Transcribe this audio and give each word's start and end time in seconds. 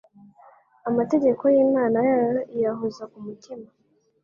Amategeko 0.89 1.43
y’Imana 1.53 1.99
yayo 2.13 2.39
iyahoza 2.55 3.03
ku 3.11 3.17
mutima 3.25 3.67